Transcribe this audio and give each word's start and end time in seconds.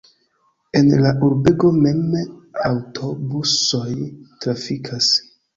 En 0.79 0.87
la 1.01 1.11
urbego 1.27 1.69
mem 1.75 2.01
aŭtobusoj 2.71 3.87
trafikas. 4.47 5.13